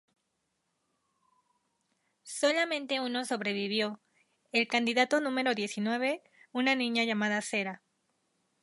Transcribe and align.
Solamente 2.23 2.99
uno 2.99 3.23
sobrevivió: 3.23 4.01
el 4.51 4.67
candidato 4.67 5.21
número 5.21 5.53
diecinueve, 5.53 6.23
una 6.53 6.73
niña 6.73 7.03
llamada 7.03 7.39
Sera. 7.43 7.83